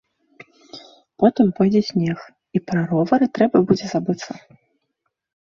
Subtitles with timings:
[1.23, 2.19] Потым пойдзе снег,
[2.55, 4.31] і пра ровары трэба будзе забыцца.